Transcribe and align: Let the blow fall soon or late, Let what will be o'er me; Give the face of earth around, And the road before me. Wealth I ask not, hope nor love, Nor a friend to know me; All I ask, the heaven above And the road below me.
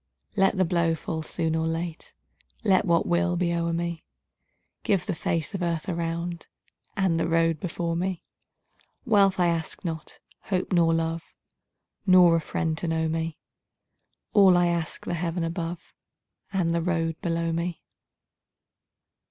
Let 0.35 0.57
the 0.57 0.65
blow 0.65 0.95
fall 0.95 1.21
soon 1.21 1.55
or 1.55 1.67
late, 1.67 2.15
Let 2.63 2.85
what 2.85 3.05
will 3.05 3.35
be 3.37 3.53
o'er 3.53 3.71
me; 3.71 4.03
Give 4.81 5.05
the 5.05 5.13
face 5.13 5.53
of 5.53 5.61
earth 5.61 5.87
around, 5.87 6.47
And 6.97 7.19
the 7.19 7.27
road 7.27 7.59
before 7.59 7.95
me. 7.95 8.23
Wealth 9.05 9.39
I 9.39 9.45
ask 9.45 9.85
not, 9.85 10.17
hope 10.45 10.73
nor 10.73 10.91
love, 10.91 11.23
Nor 12.07 12.35
a 12.35 12.41
friend 12.41 12.75
to 12.79 12.87
know 12.87 13.07
me; 13.07 13.37
All 14.33 14.57
I 14.57 14.69
ask, 14.69 15.05
the 15.05 15.13
heaven 15.13 15.43
above 15.43 15.93
And 16.51 16.71
the 16.71 16.81
road 16.81 17.21
below 17.21 17.51
me. 17.53 17.83